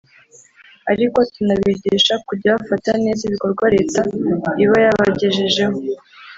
[0.91, 4.01] ariko tunabigisha kujya bafata neza ibikorwa Leta
[4.63, 5.77] iba yabagejejeho